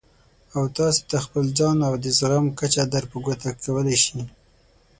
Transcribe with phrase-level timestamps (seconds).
[0.55, 4.19] او تاسې ته خپل ځان او د زغم کچه در په ګوته کولای شي.